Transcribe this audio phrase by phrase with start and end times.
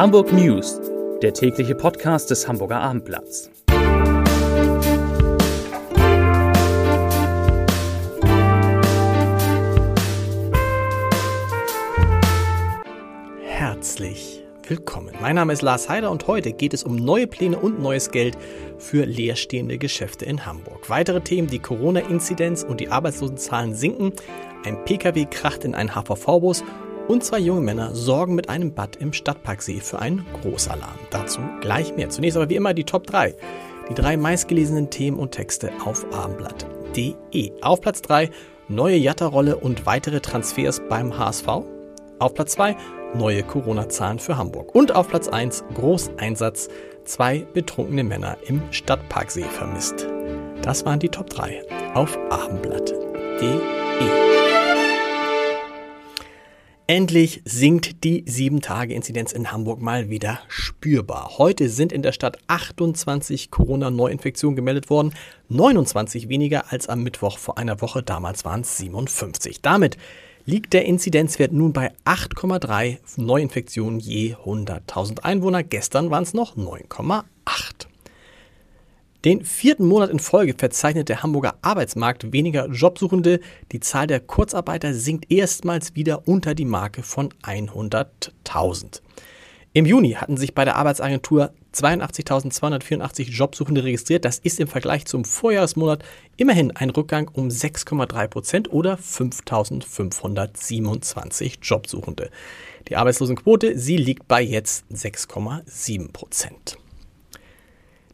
[0.00, 0.80] Hamburg News,
[1.20, 3.50] der tägliche Podcast des Hamburger Abendblatts.
[13.42, 15.14] Herzlich willkommen.
[15.20, 18.38] Mein Name ist Lars Heider und heute geht es um neue Pläne und neues Geld
[18.78, 20.88] für leerstehende Geschäfte in Hamburg.
[20.88, 24.14] Weitere Themen, die Corona-Inzidenz und die Arbeitslosenzahlen sinken,
[24.64, 26.64] ein Pkw kracht in einen HVV-Bus
[27.08, 30.98] und zwei junge Männer sorgen mit einem Bad im Stadtparksee für einen Großalarm.
[31.10, 32.10] Dazu gleich mehr.
[32.10, 33.34] Zunächst aber wie immer die Top 3.
[33.88, 37.52] Die drei meistgelesenen Themen und Texte auf abendblatt.de.
[37.62, 38.30] Auf Platz 3
[38.68, 41.48] neue Jatta-Rolle und weitere Transfers beim HSV.
[42.18, 42.76] Auf Platz 2
[43.14, 44.74] neue Corona-Zahlen für Hamburg.
[44.74, 46.68] Und auf Platz 1 Großeinsatz,
[47.04, 50.06] zwei betrunkene Männer im Stadtparksee vermisst.
[50.62, 51.64] Das waren die Top 3
[51.94, 53.79] auf abendblatt.de.
[56.90, 61.38] Endlich sinkt die 7-Tage-Inzidenz in Hamburg mal wieder spürbar.
[61.38, 65.14] Heute sind in der Stadt 28 Corona-Neuinfektionen gemeldet worden,
[65.50, 69.62] 29 weniger als am Mittwoch vor einer Woche, damals waren es 57.
[69.62, 69.98] Damit
[70.46, 75.62] liegt der Inzidenzwert nun bei 8,3 Neuinfektionen je 100.000 Einwohner.
[75.62, 77.22] Gestern waren es noch 9,8.
[79.24, 83.40] Den vierten Monat in Folge verzeichnet der Hamburger Arbeitsmarkt weniger Jobsuchende.
[83.70, 89.02] Die Zahl der Kurzarbeiter sinkt erstmals wieder unter die Marke von 100.000.
[89.72, 94.24] Im Juni hatten sich bei der Arbeitsagentur 82.284 Jobsuchende registriert.
[94.24, 96.02] Das ist im Vergleich zum Vorjahresmonat
[96.36, 102.30] immerhin ein Rückgang um 6,3 Prozent oder 5.527 Jobsuchende.
[102.88, 106.79] Die Arbeitslosenquote, sie liegt bei jetzt 6,7 Prozent.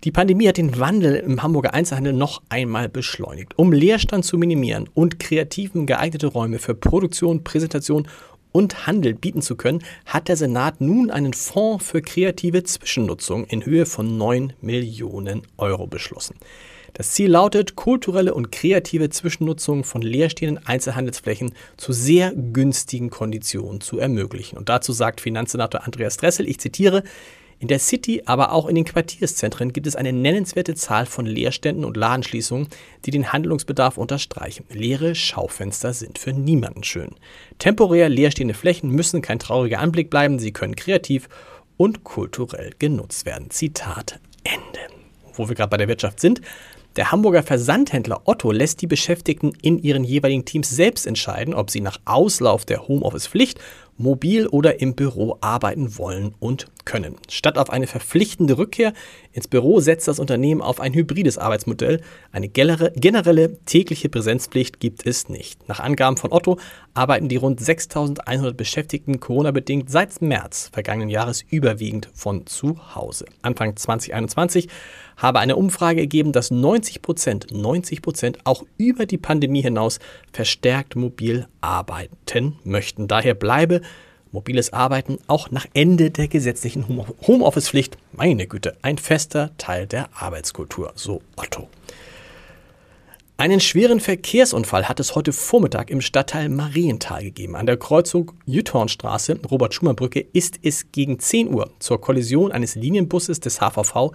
[0.06, 3.58] Die Pandemie hat den Wandel im Hamburger Einzelhandel noch einmal beschleunigt.
[3.58, 8.06] Um Leerstand zu minimieren und Kreativen geeignete Räume für Produktion, Präsentation
[8.52, 13.66] und Handel bieten zu können, hat der Senat nun einen Fonds für kreative Zwischennutzung in
[13.66, 16.36] Höhe von 9 Millionen Euro beschlossen.
[16.94, 23.98] Das Ziel lautet, kulturelle und kreative Zwischennutzung von leerstehenden Einzelhandelsflächen zu sehr günstigen Konditionen zu
[23.98, 24.56] ermöglichen.
[24.56, 27.02] Und dazu sagt Finanzsenator Andreas Dressel, ich zitiere,
[27.58, 31.84] in der City, aber auch in den Quartierszentren gibt es eine nennenswerte Zahl von Leerständen
[31.84, 32.68] und Ladenschließungen,
[33.04, 34.64] die den Handlungsbedarf unterstreichen.
[34.70, 37.14] Leere Schaufenster sind für niemanden schön.
[37.58, 41.28] Temporär leerstehende Flächen müssen kein trauriger Anblick bleiben, sie können kreativ
[41.76, 43.50] und kulturell genutzt werden.
[43.50, 44.80] Zitat Ende.
[45.34, 46.40] Wo wir gerade bei der Wirtschaft sind,
[46.96, 51.82] der Hamburger Versandhändler Otto lässt die Beschäftigten in ihren jeweiligen Teams selbst entscheiden, ob sie
[51.82, 53.60] nach Auslauf der Homeoffice-Pflicht
[53.98, 57.16] mobil oder im Büro arbeiten wollen und können.
[57.28, 58.92] Statt auf eine verpflichtende Rückkehr
[59.32, 62.00] ins Büro setzt das Unternehmen auf ein hybrides Arbeitsmodell.
[62.32, 65.68] Eine generelle tägliche Präsenzpflicht gibt es nicht.
[65.68, 66.58] Nach Angaben von Otto
[66.94, 73.26] arbeiten die rund 6100 Beschäftigten Corona-bedingt seit März vergangenen Jahres überwiegend von zu Hause.
[73.42, 74.68] Anfang 2021
[75.16, 79.98] habe eine Umfrage ergeben, dass 90 Prozent, 90 Prozent auch über die Pandemie hinaus
[80.32, 83.08] verstärkt mobil arbeiten möchten.
[83.08, 83.82] Daher bleibe
[84.32, 90.92] mobiles Arbeiten auch nach Ende der gesetzlichen Homeoffice-Pflicht, meine Güte, ein fester Teil der Arbeitskultur,
[90.94, 91.68] so Otto.
[93.38, 97.54] Einen schweren Verkehrsunfall hat es heute Vormittag im Stadtteil Marienthal gegeben.
[97.54, 103.60] An der Kreuzung Jütornstraße, Robert-Schumann-Brücke, ist es gegen 10 Uhr zur Kollision eines Linienbusses des
[103.60, 104.12] HVV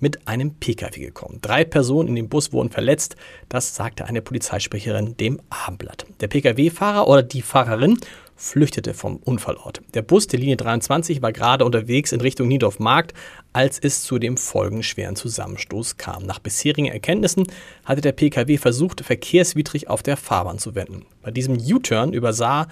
[0.00, 1.38] mit einem Pkw gekommen.
[1.40, 3.14] Drei Personen in dem Bus wurden verletzt,
[3.48, 6.04] das sagte eine Polizeisprecherin dem Abendblatt.
[6.18, 7.96] Der Pkw-Fahrer oder die Fahrerin
[8.36, 9.80] flüchtete vom Unfallort.
[9.94, 13.14] Der Bus der Linie 23 war gerade unterwegs in Richtung Niedorf Markt,
[13.52, 16.24] als es zu dem folgenschweren Zusammenstoß kam.
[16.24, 17.46] Nach bisherigen Erkenntnissen
[17.84, 21.06] hatte der Pkw versucht, verkehrswidrig auf der Fahrbahn zu wenden.
[21.22, 22.66] Bei diesem U-Turn übersah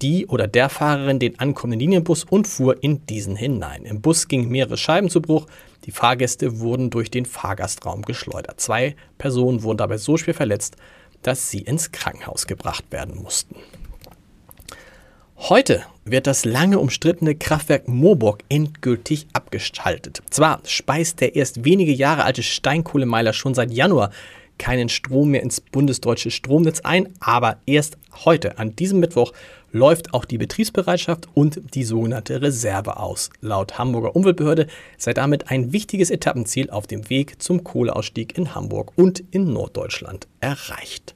[0.00, 3.84] die oder der Fahrerin den ankommenden Linienbus und fuhr in diesen hinein.
[3.84, 5.46] Im Bus gingen mehrere Scheiben zu Bruch.
[5.84, 8.60] Die Fahrgäste wurden durch den Fahrgastraum geschleudert.
[8.60, 10.76] Zwei Personen wurden dabei so schwer verletzt,
[11.22, 13.56] dass sie ins Krankenhaus gebracht werden mussten.
[15.48, 20.22] Heute wird das lange umstrittene Kraftwerk Moorburg endgültig abgeschaltet.
[20.28, 24.10] Zwar speist der erst wenige Jahre alte Steinkohlemeiler schon seit Januar
[24.58, 27.96] keinen Strom mehr ins bundesdeutsche Stromnetz ein, aber erst
[28.26, 29.32] heute, an diesem Mittwoch,
[29.72, 33.30] läuft auch die Betriebsbereitschaft und die sogenannte Reserve aus.
[33.40, 34.66] Laut Hamburger Umweltbehörde
[34.98, 40.28] sei damit ein wichtiges Etappenziel auf dem Weg zum Kohleausstieg in Hamburg und in Norddeutschland
[40.40, 41.14] erreicht.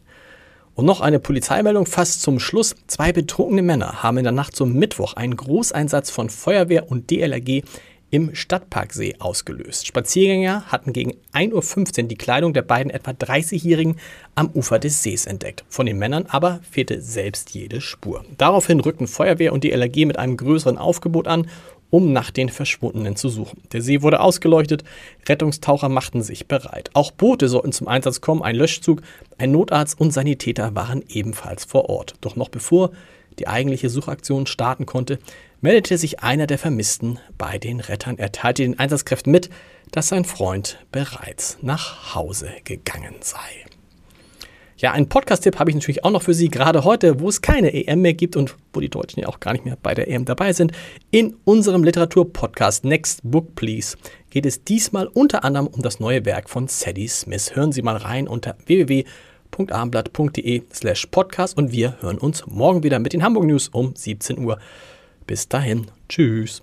[0.74, 2.74] Und noch eine Polizeimeldung fast zum Schluss.
[2.88, 7.62] Zwei betrunkene Männer haben in der Nacht zum Mittwoch einen Großeinsatz von Feuerwehr und DLRG
[8.10, 9.86] im Stadtparksee ausgelöst.
[9.86, 13.96] Spaziergänger hatten gegen 1.15 Uhr die Kleidung der beiden etwa 30-Jährigen
[14.36, 15.64] am Ufer des Sees entdeckt.
[15.68, 18.24] Von den Männern aber fehlte selbst jede Spur.
[18.38, 21.48] Daraufhin rückten Feuerwehr und die LRG mit einem größeren Aufgebot an
[21.94, 23.62] um nach den Verschwundenen zu suchen.
[23.72, 24.82] Der See wurde ausgeleuchtet,
[25.28, 26.90] Rettungstaucher machten sich bereit.
[26.92, 29.00] Auch Boote sollten zum Einsatz kommen, ein Löschzug,
[29.38, 32.14] ein Notarzt und Sanitäter waren ebenfalls vor Ort.
[32.20, 32.90] Doch noch bevor
[33.38, 35.20] die eigentliche Suchaktion starten konnte,
[35.60, 38.18] meldete sich einer der Vermissten bei den Rettern.
[38.18, 39.48] Er teilte den Einsatzkräften mit,
[39.92, 43.38] dass sein Freund bereits nach Hause gegangen sei.
[44.76, 47.72] Ja, einen Podcast-Tipp habe ich natürlich auch noch für Sie, gerade heute, wo es keine
[47.72, 50.24] EM mehr gibt und wo die Deutschen ja auch gar nicht mehr bei der EM
[50.24, 50.72] dabei sind.
[51.12, 53.96] In unserem Literaturpodcast Next Book Please
[54.30, 57.54] geht es diesmal unter anderem um das neue Werk von Sadie Smith.
[57.54, 63.12] Hören Sie mal rein unter www.abendblatt.de slash podcast und wir hören uns morgen wieder mit
[63.12, 64.58] den Hamburg News um 17 Uhr.
[65.26, 66.62] Bis dahin, tschüss.